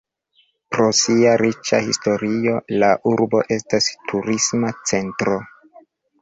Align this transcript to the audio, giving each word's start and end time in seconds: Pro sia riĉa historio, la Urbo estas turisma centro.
Pro 0.75 0.85
sia 0.99 1.33
riĉa 1.41 1.81
historio, 1.87 2.55
la 2.85 2.89
Urbo 3.13 3.43
estas 3.57 3.91
turisma 4.13 4.73
centro. 4.93 5.39